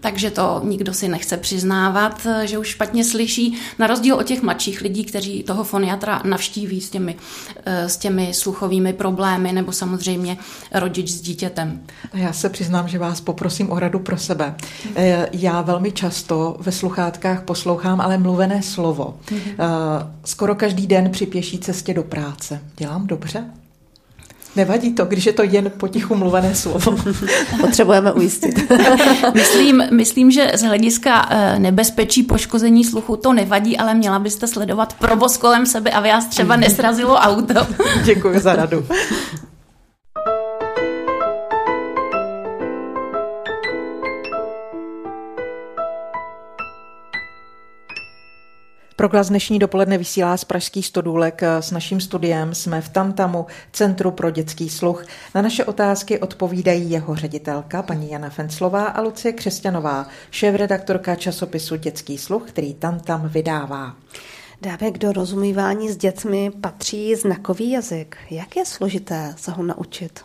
[0.00, 4.80] takže to nikdo si nechce přiznávat, že už špatně slyší, na rozdíl od těch mladších
[4.80, 7.16] lidí, kteří toho foniatra navštíví s těmi,
[7.66, 10.36] s těmi sluchovými problémy, nebo samozřejmě
[10.74, 11.80] rodič s dítětem.
[12.14, 14.54] Já se přiznám, že vás poprosím o radu pro sebe.
[14.96, 19.18] Eh, já velmi často ve sluchátkách poslouchám ale mluvené slovo.
[19.30, 19.40] Mhm.
[19.40, 19.56] Eh,
[20.24, 22.60] skoro každý den při pěší cestě do práce.
[22.76, 23.44] Dělám dobře?
[24.56, 26.96] Nevadí to, když je to jen potichu mluvené slovo.
[27.60, 28.72] Potřebujeme ujistit.
[29.34, 34.94] myslím, myslím, že z hlediska eh, nebezpečí poškození sluchu to nevadí, ale měla byste sledovat
[34.94, 37.66] provoz kolem sebe, aby vás třeba nesrazilo auto.
[38.04, 38.86] Děkuji za radu.
[49.08, 51.42] Proglas dnešní dopoledne vysílá z Pražských stodůlek.
[51.42, 55.06] S naším studiem jsme v Tamtamu, Centru pro dětský sluch.
[55.34, 62.18] Na naše otázky odpovídají jeho ředitelka, paní Jana Fenclová a Lucie Křesťanová, šéf-redaktorka časopisu Dětský
[62.18, 63.96] sluch, který Tamtam vydává.
[64.62, 68.16] Dáme do rozumívání s dětmi patří znakový jazyk.
[68.30, 70.20] Jak je složité se ho naučit?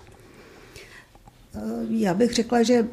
[1.89, 2.87] Já bych řekla, že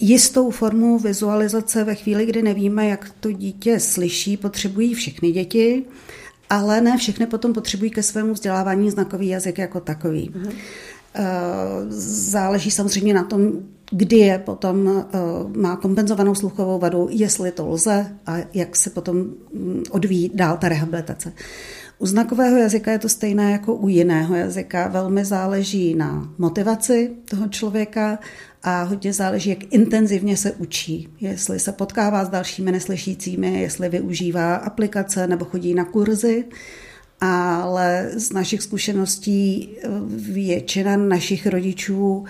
[0.00, 5.84] jistou formu vizualizace ve chvíli, kdy nevíme, jak to dítě slyší, potřebují všechny děti,
[6.50, 10.30] ale ne všechny potom potřebují ke svému vzdělávání znakový jazyk jako takový.
[10.30, 10.52] Mm-hmm.
[12.30, 13.52] Záleží samozřejmě na tom,
[13.90, 15.18] kdy je potom eh,
[15.58, 20.68] má kompenzovanou sluchovou vadu, jestli to lze a jak se potom mm, odvíjí dál ta
[20.68, 21.32] rehabilitace.
[21.98, 24.88] U znakového jazyka je to stejné jako u jiného jazyka.
[24.88, 28.18] Velmi záleží na motivaci toho člověka
[28.62, 31.08] a hodně záleží, jak intenzivně se učí.
[31.20, 36.44] Jestli se potkává s dalšími neslyšícími, jestli využívá aplikace nebo chodí na kurzy.
[37.20, 39.88] Ale z našich zkušeností eh,
[40.32, 42.24] většina našich rodičů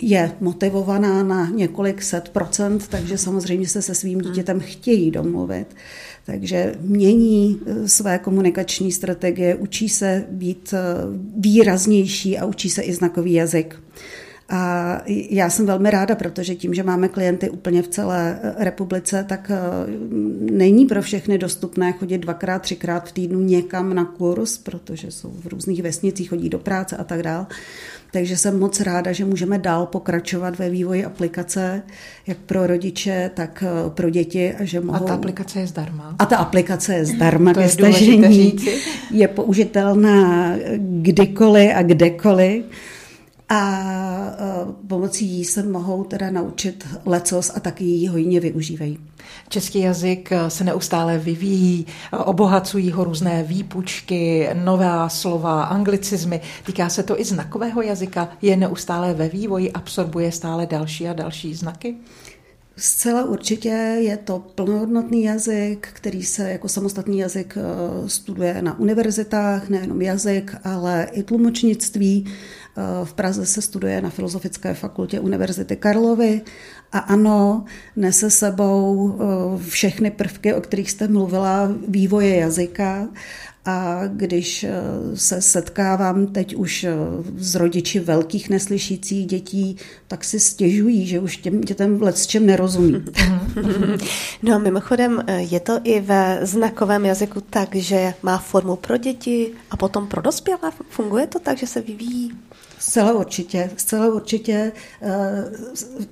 [0.00, 5.66] je motivovaná na několik set procent, takže samozřejmě se se svým dítětem chtějí domluvit.
[6.26, 10.78] Takže mění eh, své komunikační strategie, učí se být eh,
[11.36, 13.80] výraznější a učí se i znakový jazyk.
[14.50, 19.24] A já jsem velmi ráda, protože tím, že máme klienty úplně v celé eh, republice,
[19.28, 19.50] tak
[20.40, 25.46] není pro všechny dostupné chodit dvakrát, třikrát v týdnu někam na kurz, protože jsou v
[25.46, 27.46] různých vesnicích, chodí do práce a tak dále.
[28.12, 31.82] Takže jsem moc ráda, že můžeme dál pokračovat ve vývoji aplikace,
[32.26, 34.54] jak pro rodiče, tak eh, pro děti.
[34.54, 35.04] A, že mohou...
[35.04, 36.16] a ta aplikace je zdarma?
[36.18, 38.56] A ta aplikace je zdarma to je stažení.
[39.10, 42.64] Je použitelná kdykoliv a kdekoliv
[43.50, 43.82] a
[44.38, 48.98] e, pomocí jí se mohou teda naučit lecos a taky ji hojně využívají.
[49.48, 56.40] Český jazyk e, se neustále vyvíjí, e, obohacují ho různé výpučky, nová slova, anglicizmy.
[56.66, 61.54] Týká se to i znakového jazyka, je neustále ve vývoji, absorbuje stále další a další
[61.54, 61.96] znaky?
[62.76, 67.58] Zcela určitě je to plnohodnotný jazyk, který se jako samostatný jazyk
[68.06, 72.26] studuje na univerzitách, nejenom jazyk, ale i tlumočnictví
[73.04, 76.40] v Praze se studuje na Filozofické fakultě Univerzity Karlovy
[76.92, 77.64] a ano,
[77.96, 83.08] nese sebou eh, všechny prvky, o kterých jste mluvila, vývoje jazyka
[83.64, 84.70] A když eh,
[85.14, 86.92] se setkávám teď už eh,
[87.36, 89.76] s rodiči velkých neslyšících dětí,
[90.08, 93.04] tak si stěžují, že už těm dětem let s čem nerozumí.
[94.42, 99.52] No mimochodem eh, je to i ve znakovém jazyku tak, že má formu pro děti
[99.70, 100.72] a potom pro dospělé.
[100.88, 102.32] Funguje to tak, že se vyvíjí
[102.80, 104.72] Zcela určitě, zcela určitě.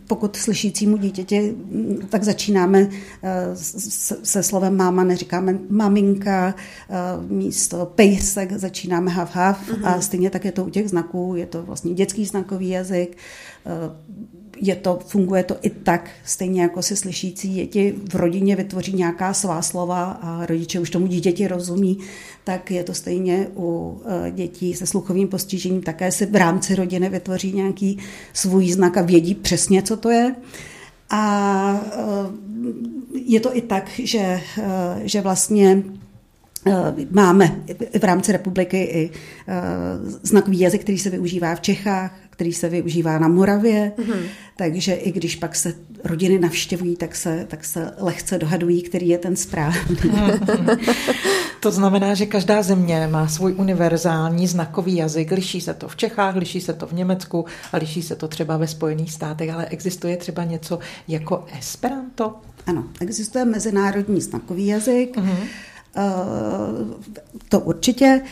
[0.07, 1.54] Pokud slyšícímu dítěti,
[2.09, 2.88] tak začínáme
[4.22, 6.54] se slovem máma, neříkáme maminka,
[7.28, 9.87] místo pejsek začínáme hav hav mm-hmm.
[9.87, 13.16] a stejně tak je to u těch znaků, je to vlastně dětský znakový jazyk,
[14.60, 19.34] je to, funguje to i tak, stejně jako si slyšící děti v rodině vytvoří nějaká
[19.34, 21.98] svá slova a rodiče už tomu dítěti rozumí,
[22.44, 27.08] tak je to stejně u e, dětí se sluchovým postižením, také si v rámci rodiny
[27.08, 27.98] vytvoří nějaký
[28.32, 30.34] svůj znak a vědí přesně, co to je.
[31.10, 32.00] A e,
[33.12, 34.40] je to i tak, že, e,
[35.04, 35.82] že vlastně
[37.10, 37.62] Máme
[38.00, 39.10] v rámci republiky i
[40.22, 44.22] znakový jazyk, který se využívá v Čechách, který se využívá na Moravě, mm-hmm.
[44.57, 45.74] takže i když pak se
[46.05, 49.96] rodiny navštěvují, tak se, tak se lehce dohadují, který je ten správný.
[51.61, 55.31] To znamená, že každá země má svůj univerzální znakový jazyk.
[55.31, 58.57] Liší se to v Čechách, liší se to v Německu a liší se to třeba
[58.57, 62.37] ve Spojených státech, ale existuje třeba něco jako Esperanto?
[62.66, 65.16] Ano, existuje mezinárodní znakový jazyk.
[65.16, 65.46] Mm-hmm.
[67.48, 68.22] To určitě.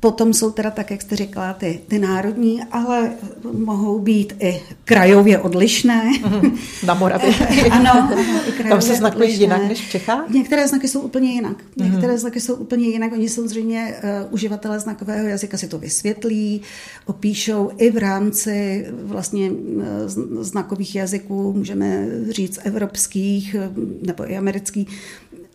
[0.00, 3.10] Potom jsou teda, tak jak jste řekla, ty, ty národní, ale
[3.52, 6.10] mohou být i krajově odlišné.
[6.24, 6.56] Mhm.
[6.86, 7.34] Na Moravě.
[7.70, 8.10] ano,
[8.46, 10.30] i Tam se znakují jinak než v Čechách?
[10.30, 11.56] Některé znaky jsou úplně jinak.
[11.76, 11.92] Mhm.
[11.92, 13.12] Některé znaky jsou úplně jinak.
[13.12, 16.62] Oni samozřejmě uh, uživatelé znakového jazyka si to vysvětlí,
[17.06, 19.84] opíšou i v rámci vlastně uh,
[20.40, 23.56] znakových jazyků, můžeme říct evropských
[24.02, 24.88] nebo i amerických,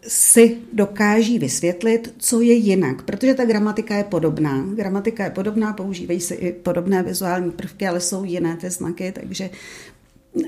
[0.08, 4.66] si dokáží vysvětlit, co je jinak, protože ta gramatika je podobná.
[4.76, 9.50] Gramatika je podobná, používají se i podobné vizuální prvky, ale jsou jiné ty znaky, takže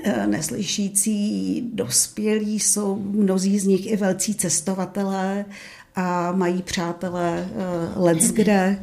[0.04, 5.44] eh, neslyšící dospělí jsou mnozí z nich i velcí cestovatelé
[5.94, 8.82] a mají přátelé eh, let kde,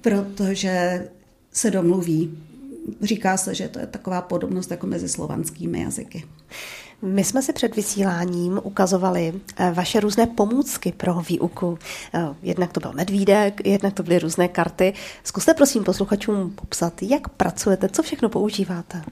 [0.00, 1.08] protože
[1.52, 2.38] se domluví.
[3.02, 6.24] Říká se, že to je taková podobnost jako mezi slovanskými jazyky.
[7.04, 11.78] My jsme si před vysíláním ukazovali eh, vaše různé pomůcky pro výuku.
[12.14, 14.94] Eh, jednak to byl medvídek, jednak to byly různé karty.
[15.24, 19.02] Zkuste prosím posluchačům popsat, jak pracujete, co všechno používáte.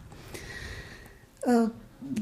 [1.48, 1.66] Eh,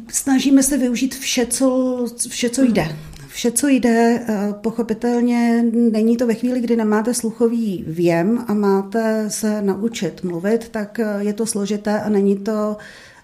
[0.08, 2.96] snažíme se využít vše, co, vše, co jde.
[3.40, 4.26] Vše, co jde,
[4.60, 11.00] pochopitelně není to ve chvíli, kdy nemáte sluchový věm a máte se naučit mluvit, tak
[11.18, 12.76] je to složité a není to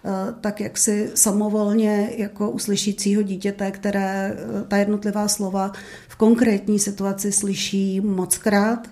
[0.06, 5.72] Eh, tak jak si samovolně jako uslyšícího dítěte, které eh, ta jednotlivá slova
[6.08, 8.88] v konkrétní situaci slyší mockrát,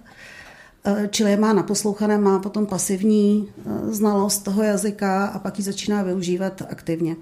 [0.84, 3.48] eh, čili je má naposlouchané, má potom pasivní
[3.88, 7.16] znalost toho jazyka a pak ji začíná využívat aktivně.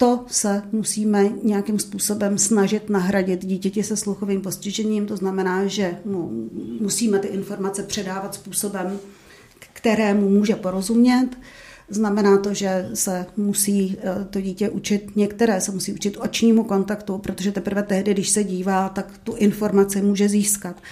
[0.00, 6.48] To se musíme nějakým způsobem snažit nahradit dítěti se sluchovým postižením, to znamená, že mu
[6.80, 8.98] musíme ty informace předávat způsobem,
[9.72, 11.28] kterému může porozumět,
[11.92, 17.18] Znamená to, že se musí eh, to dítě učit, některé se musí učit očnímu kontaktu,
[17.18, 20.82] protože teprve tehdy, když se dívá, tak tu informaci může získat.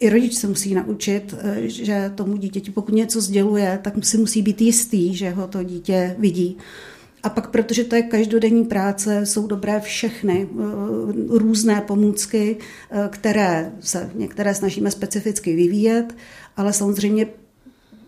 [0.00, 4.42] I rodič se musí naučit, eh, že tomu dítěti, pokud něco sděluje, tak si musí
[4.42, 6.58] být jistý, že ho to dítě vidí.
[7.22, 12.56] A pak, protože to je každodenní práce, jsou dobré všechny eh, různé pomůcky,
[13.08, 16.14] které se některé snažíme specificky vyvíjet,
[16.56, 17.26] ale samozřejmě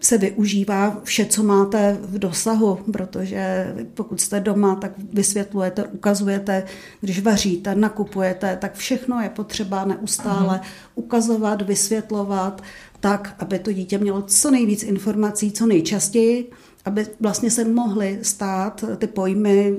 [0.00, 6.62] se využívá vše, co máte v dosahu, protože pokud jste doma, tak vysvětlujete, ukazujete,
[7.00, 10.62] když vaříte, nakupujete, tak všechno je potřeba neustále Aha.
[10.94, 12.62] ukazovat, vysvětlovat,
[13.00, 16.50] tak, aby to dítě mělo co nejvíc informací, co nejčastěji,
[16.88, 19.76] aby vlastně se mohly stát ty pojmy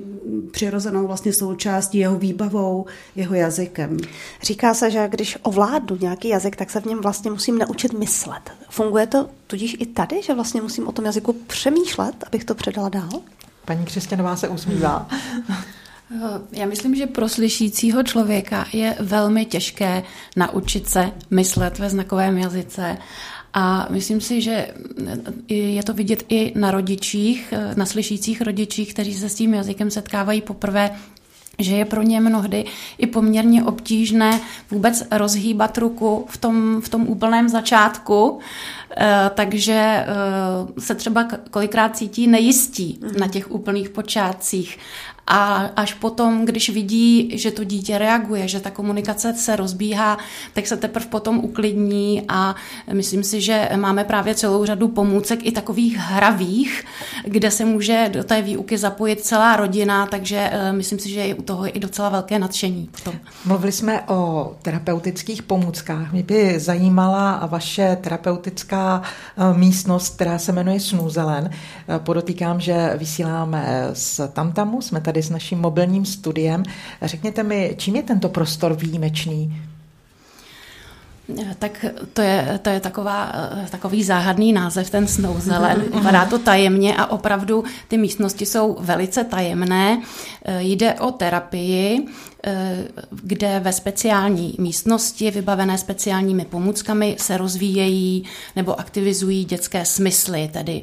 [0.51, 3.97] přirozenou vlastně součástí jeho výbavou, jeho jazykem.
[4.41, 8.51] Říká se, že když ovládnu nějaký jazyk, tak se v něm vlastně musím naučit myslet.
[8.69, 12.89] Funguje to tudíž i tady, že vlastně musím o tom jazyku přemýšlet, abych to předala
[12.89, 13.09] dál?
[13.65, 15.09] Paní Křesťanová se usmívá.
[16.51, 20.03] Já myslím, že pro slyšícího člověka je velmi těžké
[20.35, 22.97] naučit se myslet ve znakovém jazyce
[23.53, 24.67] a myslím si, že
[25.47, 30.41] je to vidět i na rodičích, na slyšících rodičích, kteří se s tím jazykem setkávají
[30.41, 30.91] poprvé,
[31.59, 32.65] že je pro ně mnohdy
[32.97, 34.39] i poměrně obtížné
[34.71, 38.78] vůbec rozhýbat ruku v tom, v tom úplném začátku, eh,
[39.33, 40.05] takže eh,
[40.81, 44.77] se třeba kolikrát cítí nejistí na těch úplných počátcích
[45.29, 50.17] a až potom, když vidí, že to dítě reaguje, že ta komunikace se rozbíhá,
[50.53, 52.55] tak se teprve potom uklidní a
[52.93, 56.83] myslím si, že máme právě celou řadu pomůcek i takových hravých,
[57.25, 61.35] kde se může do té výuky zapojit celá rodina, takže eh, myslím si, že je
[61.35, 62.89] u toho i docela velké nadšení.
[62.91, 63.19] Potom.
[63.45, 66.11] Mluvili jsme o terapeutických pomůckách.
[66.11, 71.49] Mě by zajímala vaše terapeutická eh, místnost, která se jmenuje Snuzelen.
[71.49, 76.63] Eh, podotýkám, že vysíláme z Tamtamu, jsme tady s naším mobilním studiem.
[77.01, 79.68] Řekněte mi, čím je tento prostor výjimečný?
[81.59, 83.31] Tak to je, to je taková,
[83.69, 85.81] takový záhadný název, ten Snouzelen.
[85.81, 90.01] Vypadá to tajemně a opravdu ty místnosti jsou velice tajemné.
[90.59, 92.07] Jde o terapii,
[93.09, 98.23] kde ve speciální místnosti, vybavené speciálními pomůckami, se rozvíjejí
[98.55, 100.81] nebo aktivizují dětské smysly, tedy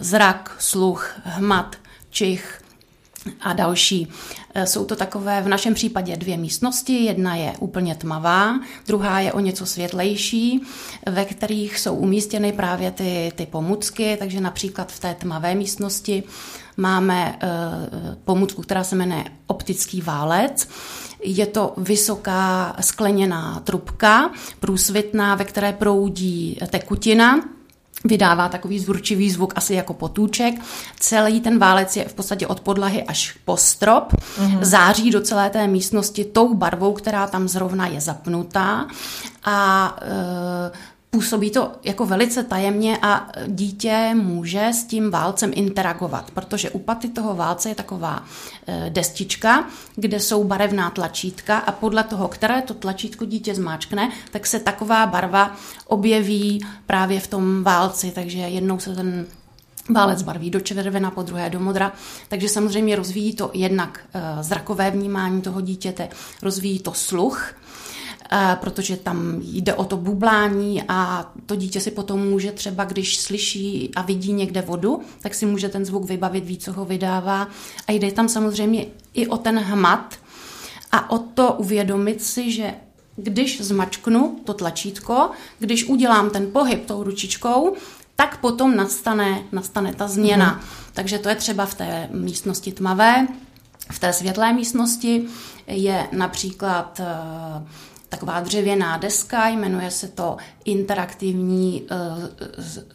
[0.00, 1.76] zrak, sluch, hmat,
[2.10, 2.60] čich,
[3.40, 4.08] a další.
[4.54, 7.04] E, jsou to takové v našem případě dvě místnosti.
[7.04, 10.62] Jedna je úplně tmavá, druhá je o něco světlejší,
[11.06, 16.22] ve kterých jsou umístěny právě ty, ty pomůcky, takže například v té tmavé místnosti
[16.76, 17.48] máme e,
[18.24, 20.68] pomůcku, která se jmenuje optický válec.
[21.24, 27.57] Je to vysoká skleněná trubka, průsvitná, ve které proudí tekutina,
[28.04, 30.54] vydává takový zvurčivý zvuk, asi jako potůček.
[31.00, 34.12] Celý ten válec je v podstatě od podlahy až po strop.
[34.12, 34.58] Mm-hmm.
[34.62, 38.86] Září do celé té místnosti tou barvou, která tam zrovna je zapnutá.
[39.44, 46.70] A e, Působí to jako velice tajemně a dítě může s tím válcem interagovat, protože
[46.70, 48.24] u paty toho válce je taková
[48.66, 49.64] e, destička,
[49.96, 55.06] kde jsou barevná tlačítka a podle toho, které to tlačítko dítě zmáčkne, tak se taková
[55.06, 55.56] barva
[55.86, 59.26] objeví právě v tom válci, takže jednou se ten
[59.90, 61.92] Válec barví do červena, po druhé do modra,
[62.28, 66.08] takže samozřejmě rozvíjí to jednak e, zrakové vnímání toho dítěte,
[66.42, 67.67] rozvíjí to sluch, Eh,
[68.60, 73.90] protože tam jde o to bublání a to dítě si potom může třeba, když slyší
[73.96, 77.48] a vidí někde vodu, tak si může ten zvuk vybavit, ví, co ho vydává.
[77.86, 80.14] A jde tam samozřejmě i o ten hmat
[80.92, 82.74] a o to uvědomit si, že
[83.16, 87.76] když zmačknu to tlačítko, když udělám ten pohyb tou ručičkou,
[88.16, 90.52] tak potom nastane, nastane ta změna.
[90.52, 90.60] Mm.
[90.92, 93.28] Takže to je třeba v té místnosti tmavé.
[93.90, 95.24] V té světlé místnosti
[95.66, 97.68] je například uh,
[98.08, 102.24] taková dřevěná deska, jmenuje se to interaktivní uh,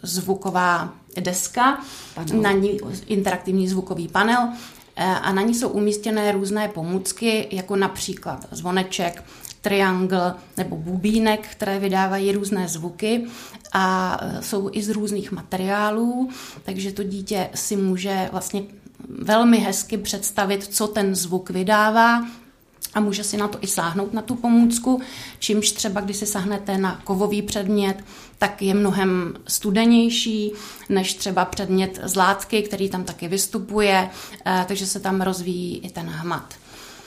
[0.01, 1.83] zvuková deska,
[2.15, 2.41] panel.
[2.41, 4.39] na ní interaktivní zvukový panel.
[4.43, 4.53] Uh,
[4.97, 9.23] a na ní jsou umístěné různé pomůcky, jako například zvoneček,
[9.63, 13.25] triangl nebo bubínek, které vydávají různé zvuky.
[13.73, 16.29] A eh, jsou i z různých materiálů,
[16.63, 18.63] takže to dítě si může vlastně
[19.09, 22.25] velmi hezky představit, co ten zvuk vydává,
[22.95, 25.01] a může si na to i sáhnout na tu pomůcku,
[25.39, 28.03] čímž třeba, když si sáhnete na kovový předmět,
[28.37, 30.51] tak je mnohem studenější
[30.89, 34.09] než třeba předmět z látky, který tam taky vystupuje,
[34.45, 36.53] eh, takže se tam rozvíjí i ten hmat.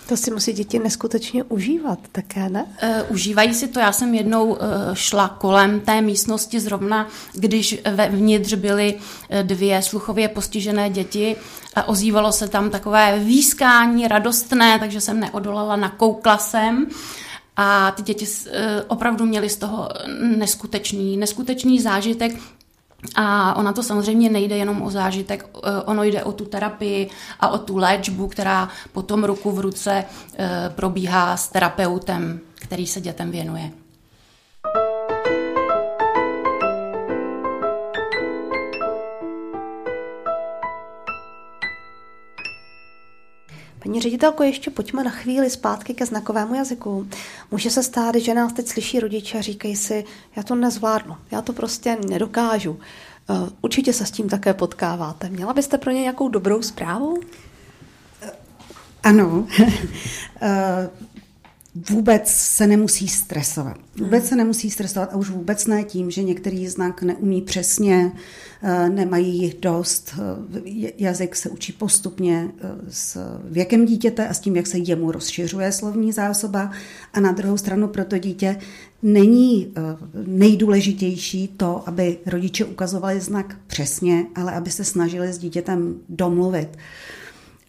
[0.09, 2.65] To si musí děti neskutečně užívat také, ne?
[2.83, 3.81] Uh, užívají si to.
[3.81, 4.59] Já jsem jednou uh,
[4.93, 8.95] šla kolem té místnosti zrovna, když vnitř byly
[9.43, 11.37] dvě sluchově postižené děti
[11.77, 16.87] a ozývalo se tam takové výskání radostné, takže jsem neodolala, nakoukla jsem.
[17.57, 18.27] A ty děti
[18.89, 19.89] opravdu měly z toho
[20.21, 22.33] neskutečný, neskutečný zážitek,
[23.15, 27.11] a ona to samozřejmě nejde jenom o zážitek, eh, ono jde o tu terapii
[27.41, 30.05] a o tu léčbu, která potom ruku v ruce
[30.39, 33.71] eh, probíhá s terapeutem, který se dětem věnuje.
[43.87, 47.09] Paní ředitelko, ještě pojďme na chvíli zpátky ke znakovému jazyku.
[47.51, 50.05] Může se stát, že nás teď slyší rodiče a říkají si,
[50.37, 52.81] já to nezvládnu, já to prostě nedokážu.
[53.31, 55.29] Eh, určitě se s tím také potkáváte.
[55.29, 57.21] Měla byste pro ně nějakou dobrou zprávu?
[59.03, 59.47] Ano.
[61.91, 63.77] Vůbec se nemusí stresovat.
[63.99, 68.13] Vůbec se nemusí stresovat a už vůbec ne tím, že některý znak neumí přesně,
[68.63, 70.15] eh, nemají jich dost.
[70.19, 75.13] Eh, jazyk se učí postupně eh, s věkem dítěte a s tím, jak se jemu
[75.13, 76.71] rozšiřuje slovní zásoba.
[77.13, 78.59] A na druhou stranu pro to dítě
[79.03, 79.73] není
[80.27, 86.69] nejdůležitější to, aby rodiče ukazovali znak přesně, ale aby se snažili s dítětem domluvit.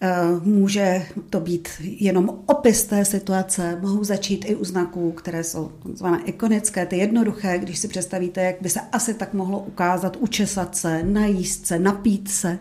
[0.01, 5.71] Eh, může to být jenom opis té situace, mohou začít i u znaků, které jsou
[5.93, 10.75] zvané ikonické, ty jednoduché, když si představíte, jak by se asi tak mohlo ukázat, učesat
[10.75, 12.59] se, najíst se, napít se,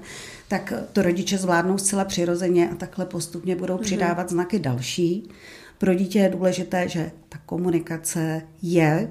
[0.48, 3.82] tak to rodiče zvládnou zcela přirozeně a takhle postupně budou mhm.
[3.82, 5.30] přidávat znaky další.
[5.78, 9.08] Pro dítě je důležité, že ta komunikace je,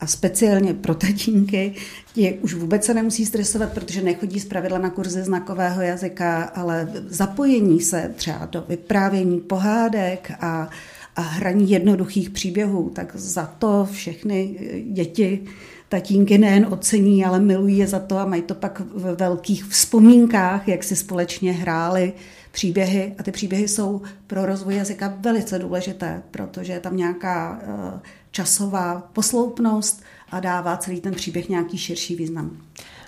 [0.00, 1.74] a speciálně pro tatínky
[2.16, 7.80] je, už vůbec se nemusí stresovat, protože nechodí zpravidla na kurzy znakového jazyka, ale zapojení
[7.80, 10.70] se třeba do vyprávění pohádek a,
[11.16, 14.58] a hraní jednoduchých příběhů, tak za to všechny
[14.90, 15.40] děti
[15.88, 20.68] tatínky nejen ocení, ale milují je za to a mají to pak v velkých vzpomínkách,
[20.68, 22.12] jak si společně hráli
[22.52, 23.14] příběhy.
[23.18, 28.00] A ty příběhy jsou pro rozvoj jazyka velice důležité, protože je tam nějaká uh,
[28.34, 32.56] časová posloupnost a dává celý ten příběh nějaký širší význam.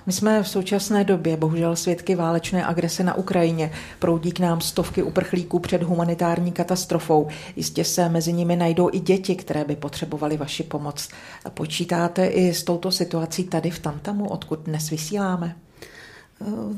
[0.07, 3.73] My jsme v současné době bohužel svědky válečné agrese na Ukrajině.
[3.99, 7.29] Proudí k nám stovky uprchlíků před humanitární katastrofou.
[7.57, 11.09] Jistě se mezi nimi najdou i děti, které by potřebovaly vaši pomoc.
[11.55, 15.57] Počítáte i s touto situací tady v Tamtamu, odkud dnes vysíláme?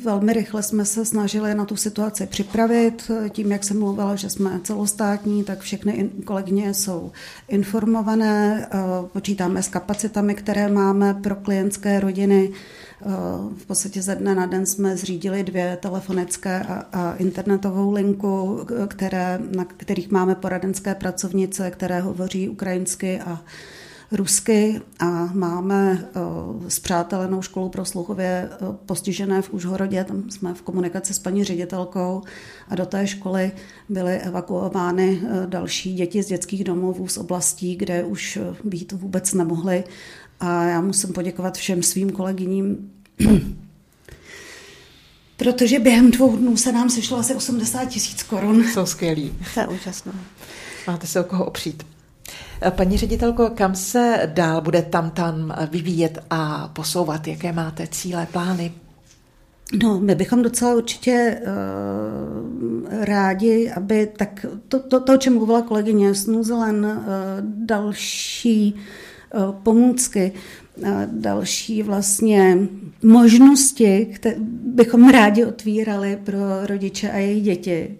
[0.05, 3.11] Velmi rychle jsme se snažili na tu situaci připravit.
[3.31, 7.13] Tím, jak jsem mluvila, že jsme celostátní, tak všechny kolegyně jsou
[7.49, 8.69] informované.
[9.13, 12.53] Počítáme s kapacitami, které máme pro klientské rodiny.
[13.57, 19.39] V podstatě ze dne na den jsme zřídili dvě telefonické a, a internetovou linku, které,
[19.57, 23.41] na kterých máme poradenské pracovnice, které hovoří ukrajinsky a
[24.11, 26.09] rusky a máme
[26.69, 28.51] zpřátelenou školu pro sluchově
[28.87, 32.23] postižené v Užhorodě, tam jsme v komunikaci s paní ředitelkou
[32.69, 33.53] a do té školy
[33.89, 39.85] byly evakuovány další děti z dětských domovů z oblastí, kde už být vůbec nemohly
[40.41, 42.91] a já musím poděkovat všem svým kolegyním,
[45.37, 48.65] protože během dvou dnů se nám sešlo asi 80 tisíc korun.
[48.65, 49.35] Jsou skvělí.
[49.55, 50.13] To je úžasné.
[50.87, 51.98] Máte se o koho opřít.
[52.71, 57.29] Paní ředitelko, kam se dál bude tam tam vyvíjet a posouvat?
[57.29, 58.73] Jaké máte cíle, plány?
[59.83, 61.47] No, my bychom docela určitě uh,
[63.05, 67.03] rádi, aby tak to, to, to o čem mluvila kolegyně Snuzelen, uh,
[67.41, 70.33] další uh, pomůcky,
[70.77, 72.59] uh, další vlastně
[73.03, 74.37] možnosti, které
[74.75, 77.99] bychom rádi otvírali pro rodiče a jejich děti,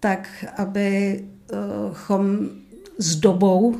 [0.00, 2.38] tak abychom
[2.98, 3.76] s dobou,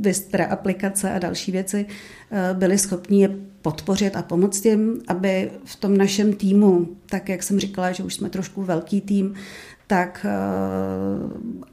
[0.00, 1.86] Vistra aplikace a další věci,
[2.30, 7.42] eh, byli schopni je podpořit a pomoct jim, aby v tom našem týmu, tak jak
[7.42, 9.34] jsem říkala, že už jsme trošku velký tým,
[9.86, 10.32] tak eh,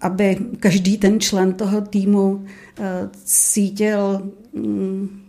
[0.02, 2.46] aby každý ten člen toho týmu
[2.80, 5.23] eh, cítil mm,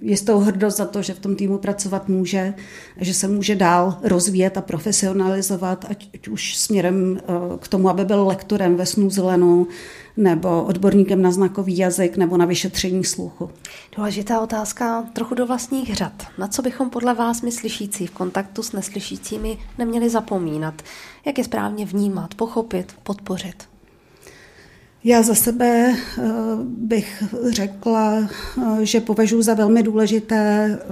[0.00, 2.54] jistou hrdost za to, že v tom týmu pracovat může,
[2.96, 7.20] že se může dál rozvíjet a profesionalizovat, ať, ať už směrem
[7.60, 9.66] k tomu, aby byl lektorem ve Snuzlenu,
[10.16, 13.50] nebo odborníkem na znakový jazyk nebo na vyšetření sluchu.
[13.96, 16.26] Důležitá otázka trochu do vlastních řad.
[16.38, 20.82] Na co bychom podle vás my slyšící v kontaktu s neslyšícími neměli zapomínat?
[21.26, 23.73] Jak je správně vnímat, pochopit, podpořit?
[25.06, 26.22] Já za sebe eh,
[26.64, 30.86] bych řekla, eh, že považuji za velmi důležité eh,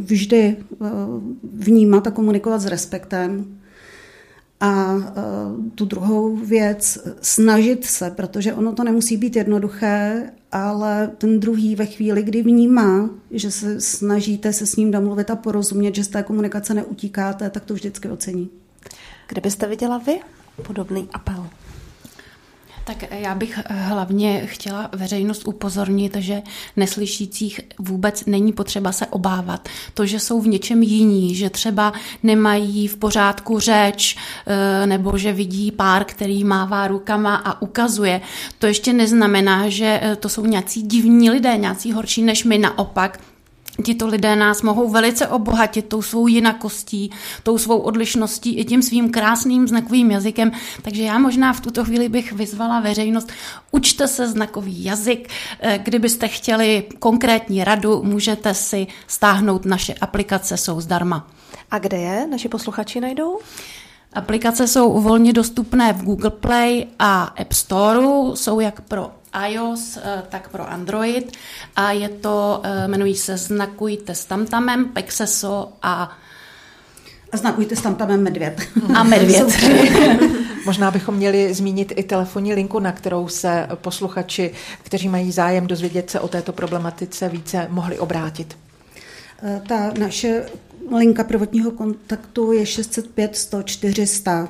[0.00, 0.56] vždy
[1.42, 3.56] vnímat a komunikovat s respektem,
[4.62, 4.96] a
[5.74, 11.86] tu druhou věc, snažit se, protože ono to nemusí být jednoduché, ale ten druhý ve
[11.86, 16.22] chvíli, kdy vnímá, že se snažíte se s ním domluvit a porozumět, že z té
[16.22, 18.50] komunikace neutíkáte, tak to vždycky ocení.
[19.28, 20.20] Kde byste viděla vy
[20.62, 21.46] podobný apel?
[22.90, 26.42] Tak já bych hlavně chtěla veřejnost upozornit, že
[26.76, 29.68] neslyšících vůbec není potřeba se obávat.
[29.94, 34.16] To, že jsou v něčem jiní, že třeba nemají v pořádku řeč,
[34.46, 38.20] eh, nebo že vidí pár, který mává rukama a ukazuje,
[38.58, 42.58] to ještě neznamená, že eh, to jsou nějací divní lidé, nějací horší než my.
[42.58, 43.18] Naopak,
[43.82, 47.10] Tito lidé nás mohou velice obohatit tou svou jinakostí,
[47.42, 50.52] tou svou odlišností i tím svým krásným znakovým jazykem.
[50.82, 53.28] Takže já možná v tuto chvíli bych vyzvala veřejnost,
[53.70, 55.28] učte se znakový jazyk.
[55.60, 61.26] Eh, kdybyste chtěli konkrétní radu, můžete si stáhnout naše aplikace, jsou zdarma.
[61.70, 63.38] A kde je naši posluchači najdou?
[64.12, 69.10] Aplikace jsou volně dostupné v Google Play a App Store, jsou jak pro
[69.48, 71.36] iOS, eh, tak pro Android
[71.76, 76.16] a je to, eh, jmenují se Znakujte s tamtamem, Pexeso a
[77.32, 78.60] a znakujte s tamtamem medvěd.
[78.94, 79.48] A medvěd.
[80.64, 84.50] Možná bychom měli zmínit i telefonní linku, na kterou se posluchači,
[84.82, 88.56] kteří mají zájem dozvědět se o této problematice více, mohli obrátit.
[89.42, 90.46] Eh, ta naše
[90.96, 94.48] linka prvotního kontaktu je 605 100 400.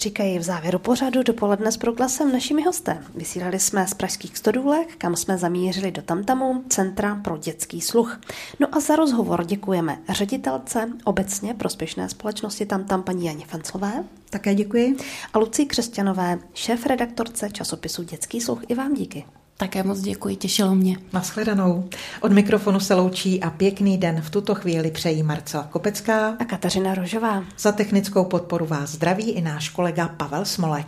[0.00, 3.04] Říkají v závěru pořadu dopoledne s proglasem našimi hostem.
[3.14, 8.20] Vysílali jsme z pražských stodůlek, kam jsme zamířili do Tamtamu, Centra pro dětský sluch.
[8.60, 14.04] No a za rozhovor děkujeme ředitelce obecně prospěšné společnosti Tamtam paní Janě Fenclové.
[14.30, 14.96] Také děkuji.
[15.32, 18.62] A Lucí Křesťanové, šéf redaktorce časopisu Dětský sluch.
[18.68, 19.24] I vám díky.
[19.60, 20.96] Také moc děkuji, těšilo mě.
[21.12, 21.88] Naschledanou.
[22.20, 26.94] Od mikrofonu se loučí a pěkný den v tuto chvíli přejí Marcela Kopecká a Kateřina
[26.94, 27.44] Rožová.
[27.58, 30.86] Za technickou podporu vás zdraví i náš kolega Pavel Smolek.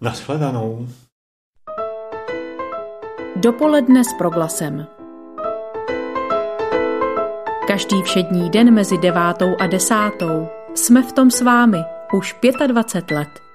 [0.00, 0.88] Naschledanou.
[3.36, 4.86] Dopoledne s proglasem.
[7.66, 11.78] Každý všední den mezi devátou a desátou jsme v tom s vámi
[12.12, 13.47] už 25 let.